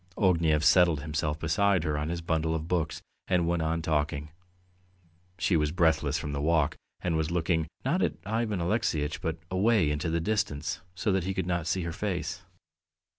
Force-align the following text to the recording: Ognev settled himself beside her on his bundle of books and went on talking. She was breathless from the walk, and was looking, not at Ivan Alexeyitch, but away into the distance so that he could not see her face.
Ognev 0.17 0.63
settled 0.63 1.01
himself 1.01 1.37
beside 1.37 1.83
her 1.83 1.95
on 1.95 2.09
his 2.09 2.21
bundle 2.21 2.55
of 2.55 2.67
books 2.67 3.03
and 3.27 3.47
went 3.47 3.61
on 3.61 3.83
talking. 3.83 4.31
She 5.37 5.55
was 5.55 5.71
breathless 5.71 6.17
from 6.17 6.31
the 6.31 6.41
walk, 6.41 6.75
and 7.01 7.15
was 7.15 7.29
looking, 7.29 7.67
not 7.85 8.01
at 8.01 8.15
Ivan 8.25 8.59
Alexeyitch, 8.61 9.21
but 9.21 9.37
away 9.51 9.91
into 9.91 10.09
the 10.09 10.19
distance 10.19 10.81
so 10.95 11.11
that 11.11 11.25
he 11.25 11.35
could 11.35 11.45
not 11.45 11.67
see 11.67 11.83
her 11.83 11.93
face. 11.93 12.41